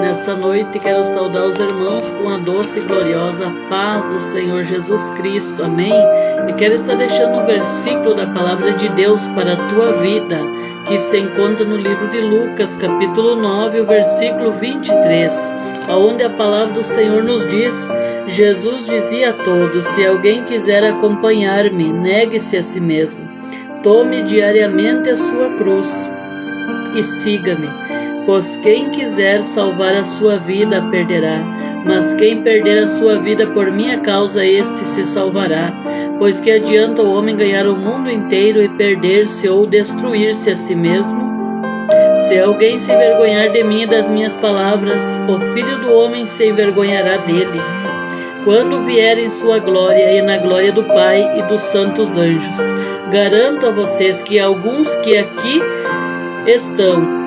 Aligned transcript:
Nessa 0.00 0.36
noite 0.36 0.78
quero 0.78 1.04
saudar 1.04 1.44
os 1.44 1.58
irmãos 1.58 2.08
com 2.12 2.28
a 2.28 2.38
doce 2.38 2.78
e 2.78 2.82
gloriosa 2.82 3.52
paz 3.68 4.04
do 4.08 4.20
Senhor 4.20 4.62
Jesus 4.62 5.10
Cristo. 5.10 5.64
Amém? 5.64 5.92
E 6.48 6.52
quero 6.52 6.74
estar 6.74 6.94
deixando 6.94 7.36
um 7.36 7.44
versículo 7.46 8.14
da 8.14 8.26
palavra 8.26 8.72
de 8.72 8.88
Deus 8.90 9.20
para 9.34 9.54
a 9.54 9.68
tua 9.68 9.94
vida, 9.94 10.38
que 10.86 10.96
se 10.98 11.18
encontra 11.18 11.64
no 11.64 11.76
livro 11.76 12.08
de 12.10 12.20
Lucas, 12.20 12.76
capítulo 12.76 13.34
9, 13.34 13.80
o 13.80 13.86
versículo 13.86 14.52
23, 14.52 15.54
onde 15.90 16.22
a 16.22 16.30
palavra 16.30 16.74
do 16.74 16.84
Senhor 16.84 17.24
nos 17.24 17.48
diz: 17.50 17.92
Jesus 18.28 18.86
dizia 18.86 19.30
a 19.30 19.32
todos: 19.32 19.84
Se 19.84 20.06
alguém 20.06 20.44
quiser 20.44 20.84
acompanhar-me, 20.84 21.92
negue-se 21.92 22.56
a 22.56 22.62
si 22.62 22.80
mesmo. 22.80 23.28
Tome 23.82 24.22
diariamente 24.22 25.10
a 25.10 25.16
sua 25.16 25.50
cruz 25.54 26.10
e 26.94 27.02
siga-me. 27.02 27.68
Pois 28.28 28.56
quem 28.56 28.90
quiser 28.90 29.42
salvar 29.42 29.94
a 29.94 30.04
sua 30.04 30.36
vida 30.36 30.82
perderá, 30.90 31.38
mas 31.82 32.12
quem 32.12 32.42
perder 32.42 32.82
a 32.82 32.86
sua 32.86 33.18
vida 33.18 33.46
por 33.46 33.72
minha 33.72 34.00
causa, 34.00 34.44
este 34.44 34.86
se 34.86 35.06
salvará. 35.06 35.72
Pois 36.18 36.38
que 36.38 36.50
adianta 36.50 37.02
o 37.02 37.14
homem 37.14 37.34
ganhar 37.34 37.66
o 37.66 37.74
mundo 37.74 38.10
inteiro 38.10 38.60
e 38.60 38.68
perder-se 38.68 39.48
ou 39.48 39.66
destruir-se 39.66 40.50
a 40.50 40.56
si 40.56 40.74
mesmo? 40.74 41.26
Se 42.18 42.38
alguém 42.38 42.78
se 42.78 42.92
envergonhar 42.92 43.48
de 43.48 43.64
mim 43.64 43.84
e 43.84 43.86
das 43.86 44.10
minhas 44.10 44.36
palavras, 44.36 45.18
o 45.26 45.40
filho 45.54 45.80
do 45.80 45.94
homem 45.94 46.26
se 46.26 46.48
envergonhará 46.48 47.16
dele. 47.16 47.62
Quando 48.44 48.84
vier 48.84 49.18
em 49.18 49.30
sua 49.30 49.58
glória 49.58 50.18
e 50.18 50.20
na 50.20 50.36
glória 50.36 50.70
do 50.70 50.84
Pai 50.84 51.38
e 51.38 51.42
dos 51.44 51.62
santos 51.62 52.14
anjos, 52.14 52.58
garanto 53.10 53.64
a 53.64 53.70
vocês 53.70 54.20
que 54.20 54.38
alguns 54.38 54.94
que 54.96 55.16
aqui 55.16 55.62
estão 56.46 57.17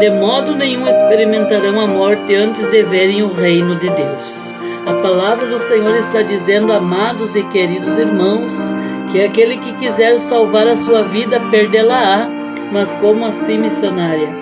de 0.00 0.10
modo 0.10 0.56
nenhum 0.56 0.88
experimentarão 0.88 1.78
a 1.78 1.86
morte 1.86 2.34
antes 2.34 2.66
de 2.68 2.82
verem 2.82 3.22
o 3.22 3.28
reino 3.28 3.76
de 3.76 3.90
Deus. 3.90 4.54
A 4.86 4.94
palavra 4.94 5.46
do 5.46 5.58
Senhor 5.58 5.94
está 5.96 6.22
dizendo, 6.22 6.72
amados 6.72 7.36
e 7.36 7.42
queridos 7.44 7.98
irmãos, 7.98 8.72
que 9.12 9.22
aquele 9.22 9.58
que 9.58 9.72
quiser 9.74 10.18
salvar 10.18 10.66
a 10.66 10.76
sua 10.76 11.02
vida, 11.02 11.38
perdê-la-á. 11.50 12.28
Mas 12.72 12.94
como 12.94 13.24
assim, 13.26 13.58
missionária? 13.58 14.34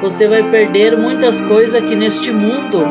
Você 0.00 0.28
vai 0.28 0.48
perder 0.48 0.96
muitas 0.96 1.40
coisas 1.42 1.74
aqui 1.74 1.94
neste 1.94 2.30
mundo. 2.30 2.84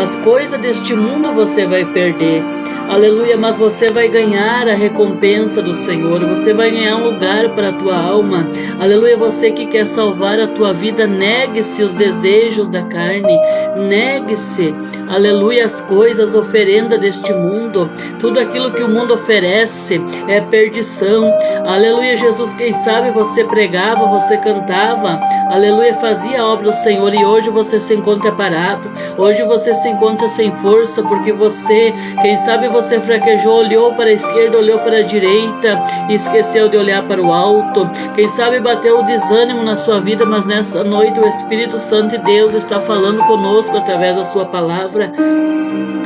As 0.00 0.16
coisas 0.16 0.58
deste 0.60 0.94
mundo 0.94 1.32
você 1.32 1.66
vai 1.66 1.84
perder 1.84 2.42
Aleluia, 2.90 3.36
mas 3.36 3.56
você 3.56 3.88
vai 3.88 4.08
ganhar 4.08 4.66
a 4.66 4.74
recompensa 4.74 5.62
do 5.62 5.72
Senhor, 5.72 6.26
você 6.26 6.52
vai 6.52 6.72
ganhar 6.72 6.96
um 6.96 7.04
lugar 7.04 7.50
para 7.50 7.68
a 7.68 7.72
tua 7.72 7.96
alma. 7.96 8.50
Aleluia, 8.80 9.16
você 9.16 9.52
que 9.52 9.64
quer 9.66 9.86
salvar 9.86 10.40
a 10.40 10.48
tua 10.48 10.72
vida, 10.72 11.06
negue-se 11.06 11.84
os 11.84 11.94
desejos 11.94 12.66
da 12.66 12.82
carne, 12.82 13.38
negue-se, 13.76 14.74
aleluia, 15.08 15.66
as 15.66 15.80
coisas, 15.82 16.34
oferenda 16.34 16.98
deste 16.98 17.32
mundo. 17.32 17.88
Tudo 18.18 18.40
aquilo 18.40 18.72
que 18.72 18.82
o 18.82 18.88
mundo 18.88 19.14
oferece 19.14 20.02
é 20.26 20.40
perdição. 20.40 21.32
Aleluia, 21.64 22.16
Jesus, 22.16 22.56
quem 22.56 22.72
sabe 22.72 23.12
você 23.12 23.44
pregava, 23.44 24.06
você 24.06 24.36
cantava, 24.36 25.20
aleluia, 25.48 25.94
fazia 25.94 26.42
a 26.42 26.46
obra 26.48 26.64
do 26.64 26.72
Senhor 26.72 27.14
e 27.14 27.24
hoje 27.24 27.50
você 27.50 27.78
se 27.78 27.94
encontra 27.94 28.32
parado, 28.32 28.90
hoje 29.16 29.44
você 29.44 29.72
se 29.74 29.88
encontra 29.88 30.28
sem 30.28 30.50
força, 30.56 31.04
porque 31.04 31.32
você, 31.32 31.94
quem 32.20 32.34
sabe 32.34 32.66
você 32.66 32.79
você 32.80 32.98
fraquejou, 32.98 33.58
olhou 33.58 33.92
para 33.94 34.08
a 34.08 34.12
esquerda, 34.12 34.56
olhou 34.56 34.78
para 34.78 34.98
a 34.98 35.02
direita 35.02 35.78
e 36.08 36.14
esqueceu 36.14 36.68
de 36.68 36.78
olhar 36.78 37.06
para 37.06 37.20
o 37.20 37.30
alto. 37.30 37.88
Quem 38.14 38.26
sabe 38.26 38.58
bateu 38.58 39.00
o 39.00 39.02
desânimo 39.02 39.62
na 39.62 39.76
sua 39.76 40.00
vida, 40.00 40.24
mas 40.24 40.46
nessa 40.46 40.82
noite 40.82 41.20
o 41.20 41.28
Espírito 41.28 41.78
Santo 41.78 42.16
de 42.16 42.18
Deus 42.24 42.54
está 42.54 42.80
falando 42.80 43.22
conosco 43.24 43.76
através 43.76 44.16
da 44.16 44.24
sua 44.24 44.46
palavra. 44.46 45.12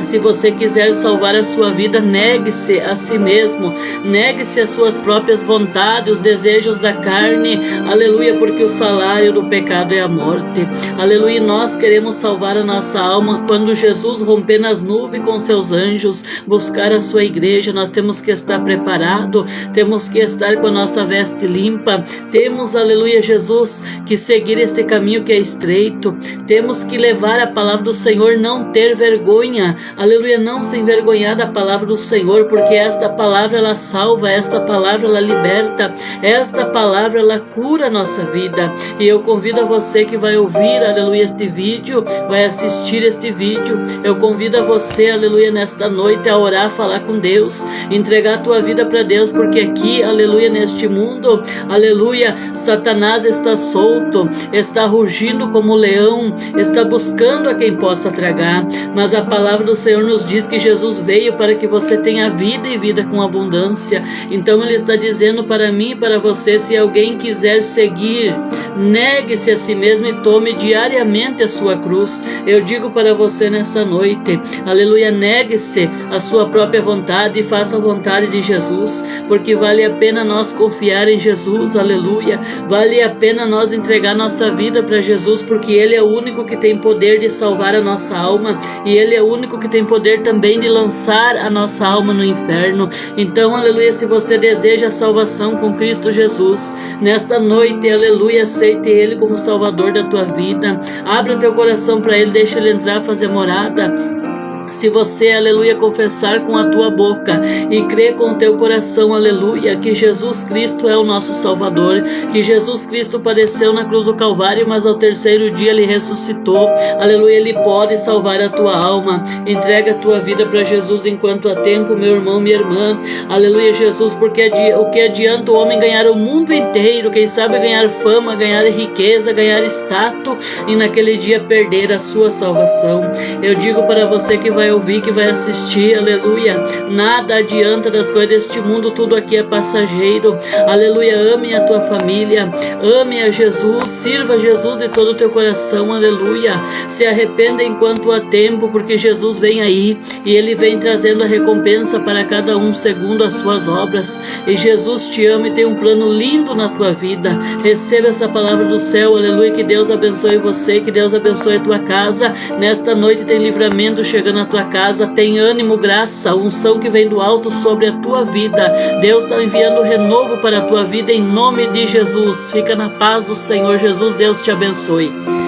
Se 0.05 0.19
você 0.19 0.51
quiser 0.51 0.93
salvar 0.93 1.33
a 1.35 1.43
sua 1.43 1.71
vida, 1.71 1.99
negue-se 1.99 2.79
a 2.79 2.95
si 2.95 3.17
mesmo, 3.17 3.73
negue-se 4.03 4.61
as 4.61 4.69
suas 4.69 4.99
próprias 4.99 5.41
vontades, 5.43 6.13
os 6.13 6.19
desejos 6.19 6.77
da 6.77 6.93
carne. 6.93 7.59
Aleluia, 7.89 8.35
porque 8.35 8.63
o 8.63 8.69
salário 8.69 9.33
do 9.33 9.45
pecado 9.49 9.93
é 9.95 10.01
a 10.01 10.07
morte. 10.07 10.67
Aleluia, 10.97 11.41
nós 11.41 11.75
queremos 11.75 12.15
salvar 12.15 12.55
a 12.55 12.63
nossa 12.63 12.99
alma 12.99 13.45
quando 13.47 13.73
Jesus 13.73 14.21
romper 14.21 14.59
nas 14.59 14.83
nuvens 14.83 15.25
com 15.25 15.39
seus 15.39 15.71
anjos, 15.71 16.23
buscar 16.65 16.91
a 16.91 16.99
sua 16.99 17.23
igreja, 17.23 17.71
nós 17.71 17.91
temos 17.91 18.21
que 18.21 18.31
estar 18.31 18.59
preparado, 18.63 19.45
temos 19.71 20.09
que 20.09 20.17
estar 20.17 20.57
com 20.57 20.65
a 20.65 20.71
nossa 20.71 21.05
veste 21.05 21.45
limpa, 21.45 22.03
temos, 22.31 22.75
aleluia, 22.75 23.21
Jesus, 23.21 23.83
que 24.03 24.17
seguir 24.17 24.57
este 24.57 24.83
caminho 24.83 25.23
que 25.23 25.31
é 25.31 25.37
estreito, 25.37 26.17
temos 26.47 26.83
que 26.83 26.97
levar 26.97 27.39
a 27.39 27.45
palavra 27.45 27.83
do 27.83 27.93
Senhor, 27.93 28.39
não 28.39 28.71
ter 28.71 28.95
vergonha, 28.95 29.75
aleluia, 29.95 30.39
não 30.39 30.63
se 30.63 30.75
envergonhar 30.75 31.35
da 31.35 31.45
palavra 31.45 31.85
do 31.85 31.95
Senhor, 31.95 32.45
porque 32.45 32.73
esta 32.73 33.09
palavra 33.09 33.59
ela 33.59 33.75
salva, 33.75 34.31
esta 34.31 34.59
palavra 34.59 35.07
ela 35.07 35.19
liberta, 35.19 35.93
esta 36.23 36.65
palavra 36.65 37.19
ela 37.19 37.39
cura 37.39 37.87
a 37.87 37.91
nossa 37.91 38.25
vida. 38.31 38.73
E 38.99 39.07
eu 39.07 39.21
convido 39.21 39.61
a 39.61 39.65
você 39.65 40.03
que 40.03 40.17
vai 40.17 40.35
ouvir, 40.35 40.83
aleluia, 40.83 41.21
este 41.21 41.47
vídeo, 41.47 42.03
vai 42.27 42.43
assistir 42.43 43.03
este 43.03 43.31
vídeo, 43.31 43.77
eu 44.03 44.15
convido 44.15 44.57
a 44.57 44.61
você, 44.61 45.11
aleluia, 45.11 45.51
nesta 45.51 45.87
noite 45.87 46.27
a 46.27 46.35
orar 46.35 46.54
orar, 46.55 46.69
falar 46.69 47.01
com 47.01 47.17
Deus, 47.17 47.67
entregar 47.91 48.35
a 48.35 48.37
tua 48.37 48.61
vida 48.61 48.85
para 48.85 49.03
Deus, 49.03 49.31
porque 49.31 49.59
aqui, 49.59 50.01
aleluia, 50.01 50.49
neste 50.49 50.87
mundo, 50.87 51.43
aleluia, 51.67 52.35
Satanás 52.53 53.25
está 53.25 53.55
solto, 53.55 54.29
está 54.53 54.85
rugindo 54.85 55.49
como 55.49 55.75
leão, 55.75 56.33
está 56.57 56.85
buscando 56.85 57.49
a 57.49 57.55
quem 57.55 57.75
possa 57.75 58.09
tragar, 58.09 58.65
mas 58.95 59.13
a 59.13 59.21
palavra 59.21 59.65
do 59.65 59.75
Senhor 59.75 60.03
nos 60.03 60.25
diz 60.25 60.47
que 60.47 60.57
Jesus 60.57 60.97
veio 60.99 61.33
para 61.33 61.55
que 61.55 61.67
você 61.67 61.97
tenha 61.97 62.29
vida 62.29 62.67
e 62.67 62.77
vida 62.77 63.03
com 63.03 63.21
abundância. 63.21 64.01
Então 64.31 64.63
ele 64.63 64.75
está 64.75 64.95
dizendo 64.95 65.43
para 65.43 65.71
mim 65.71 65.91
e 65.91 65.95
para 65.95 66.19
você, 66.19 66.57
se 66.59 66.77
alguém 66.77 67.17
quiser 67.17 67.61
seguir, 67.61 68.33
negue-se 68.77 69.51
a 69.51 69.57
si 69.57 69.75
mesmo 69.75 70.07
e 70.07 70.13
tome 70.21 70.53
diariamente 70.53 71.43
a 71.43 71.47
sua 71.47 71.77
cruz. 71.77 72.23
Eu 72.47 72.61
digo 72.61 72.91
para 72.91 73.13
você 73.13 73.49
nessa 73.49 73.83
noite, 73.83 74.39
aleluia, 74.65 75.11
negue-se 75.11 75.89
a 76.11 76.19
sua 76.19 76.34
sua 76.35 76.49
própria 76.49 76.81
vontade 76.81 77.39
e 77.39 77.43
faça 77.43 77.77
a 77.77 77.79
vontade 77.79 78.27
de 78.27 78.41
Jesus, 78.41 79.05
porque 79.25 79.55
vale 79.55 79.85
a 79.85 79.91
pena 79.91 80.21
nós 80.21 80.51
confiar 80.51 81.07
em 81.07 81.17
Jesus, 81.17 81.77
aleluia. 81.77 82.41
Vale 82.67 83.01
a 83.01 83.09
pena 83.09 83.45
nós 83.45 83.71
entregar 83.71 84.13
nossa 84.13 84.51
vida 84.51 84.83
para 84.83 85.01
Jesus, 85.01 85.41
porque 85.41 85.71
Ele 85.71 85.95
é 85.95 86.03
o 86.03 86.07
único 86.07 86.43
que 86.43 86.57
tem 86.57 86.77
poder 86.77 87.19
de 87.19 87.29
salvar 87.29 87.73
a 87.73 87.79
nossa 87.79 88.17
alma 88.17 88.59
e 88.85 88.97
Ele 88.97 89.15
é 89.15 89.21
o 89.21 89.31
único 89.31 89.57
que 89.57 89.69
tem 89.69 89.85
poder 89.85 90.23
também 90.23 90.59
de 90.59 90.67
lançar 90.67 91.37
a 91.37 91.49
nossa 91.49 91.87
alma 91.87 92.13
no 92.13 92.25
inferno. 92.25 92.89
Então, 93.15 93.55
aleluia, 93.55 93.93
se 93.93 94.05
você 94.05 94.37
deseja 94.37 94.87
a 94.87 94.91
salvação 94.91 95.55
com 95.55 95.73
Cristo 95.73 96.11
Jesus, 96.11 96.75
nesta 96.99 97.39
noite, 97.39 97.89
aleluia, 97.89 98.43
aceite 98.43 98.89
Ele 98.89 99.15
como 99.15 99.37
Salvador 99.37 99.93
da 99.93 100.03
tua 100.03 100.25
vida. 100.25 100.81
Abra 101.05 101.37
teu 101.37 101.53
coração 101.53 102.01
para 102.01 102.17
Ele, 102.17 102.31
deixa 102.31 102.59
Ele 102.59 102.71
entrar, 102.71 103.01
fazer 103.03 103.29
morada. 103.29 104.24
Se 104.69 104.89
você, 104.89 105.31
aleluia, 105.31 105.75
confessar 105.75 106.43
com 106.43 106.57
a 106.57 106.69
tua 106.69 106.89
boca 106.89 107.41
e 107.69 107.83
crer 107.83 108.15
com 108.15 108.31
o 108.31 108.35
teu 108.35 108.55
coração, 108.57 109.13
aleluia, 109.13 109.75
que 109.77 109.95
Jesus 109.95 110.43
Cristo 110.43 110.87
é 110.87 110.97
o 110.97 111.03
nosso 111.03 111.33
Salvador, 111.33 112.01
que 112.31 112.43
Jesus 112.43 112.85
Cristo 112.85 113.19
padeceu 113.19 113.73
na 113.73 113.85
cruz 113.85 114.05
do 114.05 114.13
Calvário, 114.13 114.65
mas 114.67 114.85
ao 114.85 114.95
terceiro 114.95 115.51
dia 115.51 115.71
ele 115.71 115.85
ressuscitou, 115.85 116.69
aleluia, 116.99 117.35
ele 117.35 117.53
pode 117.53 117.97
salvar 117.97 118.41
a 118.41 118.49
tua 118.49 118.75
alma. 118.75 119.23
Entrega 119.45 119.91
a 119.91 119.95
tua 119.95 120.19
vida 120.19 120.45
para 120.45 120.63
Jesus 120.63 121.05
enquanto 121.05 121.49
há 121.49 121.55
tempo, 121.55 121.95
meu 121.95 122.15
irmão, 122.15 122.39
minha 122.39 122.57
irmã, 122.57 122.99
aleluia, 123.29 123.73
Jesus, 123.73 124.15
porque 124.15 124.51
o 124.77 124.89
que 124.89 125.01
adianta 125.01 125.51
o 125.51 125.55
homem 125.55 125.79
ganhar 125.79 126.07
o 126.07 126.15
mundo 126.15 126.53
inteiro, 126.53 127.11
quem 127.11 127.27
sabe 127.27 127.59
ganhar 127.59 127.89
fama, 127.89 128.35
ganhar 128.35 128.65
riqueza, 128.65 129.31
ganhar 129.31 129.63
status 129.65 130.61
e 130.67 130.75
naquele 130.75 131.17
dia 131.17 131.39
perder 131.39 131.91
a 131.91 131.99
sua 131.99 132.31
salvação. 132.31 133.03
Eu 133.41 133.55
digo 133.55 133.83
para 133.83 134.05
você 134.05 134.37
que 134.37 134.51
vai 134.51 134.64
ouvir, 134.71 135.01
que 135.01 135.11
vai 135.11 135.29
assistir, 135.29 135.95
aleluia. 135.95 136.63
Nada 136.89 137.35
adianta 137.37 137.89
das 137.89 138.07
coisas 138.07 138.29
deste 138.29 138.59
mundo, 138.61 138.91
tudo 138.91 139.15
aqui 139.15 139.37
é 139.37 139.43
passageiro. 139.43 140.37
Aleluia. 140.67 141.33
Ame 141.33 141.53
a 141.53 141.61
tua 141.61 141.81
família, 141.81 142.51
ame 142.81 143.21
a 143.21 143.29
Jesus, 143.29 143.89
sirva 143.89 144.39
Jesus 144.39 144.77
de 144.77 144.89
todo 144.89 145.11
o 145.11 145.15
teu 145.15 145.29
coração, 145.29 145.93
aleluia. 145.93 146.53
Se 146.87 147.05
arrependa 147.05 147.63
enquanto 147.63 148.11
há 148.11 148.19
tempo, 148.19 148.69
porque 148.69 148.97
Jesus 148.97 149.37
vem 149.37 149.61
aí 149.61 149.97
e 150.23 150.35
ele 150.35 150.55
vem 150.55 150.79
trazendo 150.79 151.23
a 151.23 151.25
recompensa 151.25 151.99
para 151.99 152.23
cada 152.23 152.57
um 152.57 152.73
segundo 152.73 153.23
as 153.23 153.35
suas 153.35 153.67
obras. 153.67 154.21
E 154.47 154.55
Jesus 154.55 155.09
te 155.09 155.25
ama 155.27 155.47
e 155.47 155.51
tem 155.51 155.65
um 155.65 155.75
plano 155.75 156.09
lindo 156.11 156.55
na 156.55 156.69
tua 156.69 156.91
vida. 156.91 157.29
Receba 157.63 158.07
essa 158.07 158.27
palavra 158.27 158.65
do 158.65 158.79
céu, 158.79 159.15
aleluia. 159.15 159.51
Que 159.51 159.63
Deus 159.63 159.89
abençoe 159.89 160.37
você, 160.37 160.81
que 160.81 160.91
Deus 160.91 161.13
abençoe 161.13 161.57
a 161.57 161.59
tua 161.59 161.79
casa. 161.79 162.33
Nesta 162.59 162.95
noite 162.95 163.25
tem 163.25 163.39
livramento 163.39 164.03
chegando 164.03 164.39
tua 164.45 164.65
casa, 164.65 165.07
tem 165.07 165.39
ânimo, 165.39 165.77
graça, 165.77 166.35
unção 166.35 166.79
que 166.79 166.89
vem 166.89 167.07
do 167.07 167.21
alto 167.21 167.51
sobre 167.51 167.87
a 167.87 167.93
tua 167.93 168.23
vida. 168.23 168.73
Deus 169.01 169.23
está 169.23 169.41
enviando 169.41 169.81
renovo 169.81 170.37
para 170.37 170.59
a 170.59 170.61
tua 170.61 170.83
vida 170.83 171.11
em 171.11 171.21
nome 171.21 171.67
de 171.67 171.87
Jesus. 171.87 172.51
Fica 172.51 172.75
na 172.75 172.89
paz 172.89 173.25
do 173.25 173.35
Senhor 173.35 173.77
Jesus. 173.77 174.13
Deus 174.15 174.41
te 174.41 174.51
abençoe. 174.51 175.44